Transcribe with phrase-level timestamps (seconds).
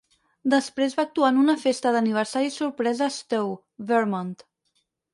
[0.53, 3.63] Després va actuar en una festa d'aniversari sorpresa a Stowe,
[3.93, 4.37] Vermont.